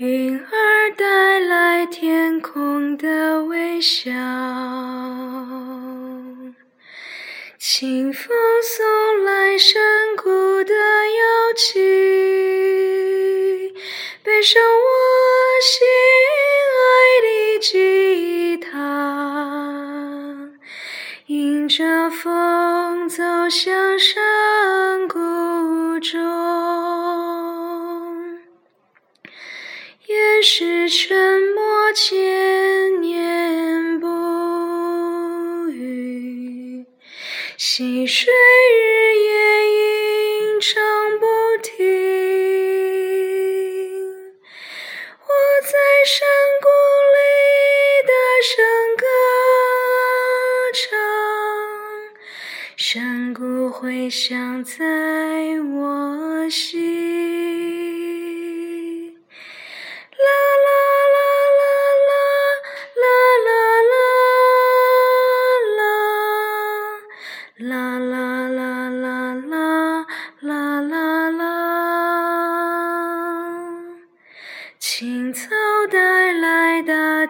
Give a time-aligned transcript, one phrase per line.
[0.00, 4.12] 云儿带来天空的微笑，
[7.58, 8.32] 清风
[8.62, 9.82] 送来山
[10.16, 11.82] 谷的幽静，
[14.22, 14.86] 背上我
[15.64, 15.87] 心。
[30.90, 34.06] 沉默千年不
[35.68, 36.86] 语。
[37.58, 39.30] 溪水日夜
[39.68, 40.80] 吟唱
[41.20, 41.26] 不
[41.62, 41.84] 停，
[45.26, 45.30] 我
[45.62, 45.72] 在
[46.06, 46.26] 山
[46.62, 46.68] 谷
[47.12, 47.18] 里
[48.06, 48.10] 大
[48.42, 48.56] 声
[48.96, 49.04] 歌
[50.72, 50.88] 唱，
[52.78, 54.76] 山谷回响在
[55.74, 56.96] 我心。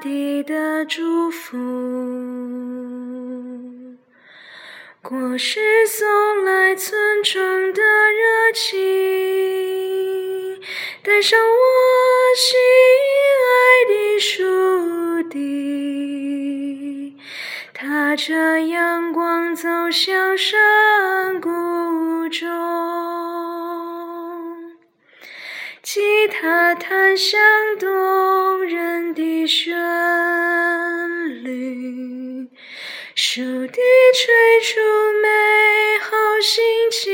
[0.00, 1.56] 地的祝福。
[5.02, 8.76] 果实送来村庄的热情，
[11.02, 11.46] 带上我
[12.36, 12.58] 心
[13.46, 13.50] 爱
[13.88, 17.16] 的树底，
[17.72, 21.48] 踏着阳光走向山谷
[22.28, 22.46] 中，
[25.82, 27.40] 吉他弹响
[27.78, 27.88] 动
[28.68, 29.74] 人的旋
[31.42, 32.48] 律。
[33.14, 33.80] 树笛
[34.14, 34.78] 吹出
[35.22, 35.28] 美
[35.98, 37.10] 好心情，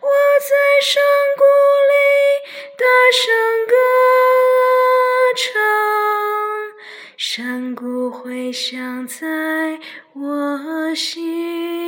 [0.00, 0.08] 我
[0.40, 0.50] 在
[0.80, 1.02] 山
[1.36, 1.42] 谷
[1.90, 1.92] 里
[2.78, 3.20] 大声
[3.66, 3.74] 歌
[5.36, 5.46] 唱，
[7.16, 9.80] 山谷回响在
[10.14, 11.87] 我心。